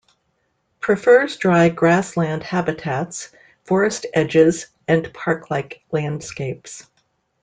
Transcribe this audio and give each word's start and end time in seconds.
Prefers 0.79 1.37
dry 1.37 1.69
grassland 1.69 2.41
habitats, 2.41 3.29
forest 3.65 4.07
edges, 4.15 4.65
and 4.87 5.13
park-like 5.13 5.83
landscapes. 5.91 6.87